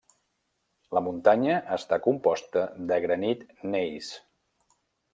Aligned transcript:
La 0.97 1.03
muntanya 1.07 1.59
està 1.77 2.01
composta 2.07 2.65
de 2.93 3.01
granit 3.07 3.47
gneis. 3.63 4.13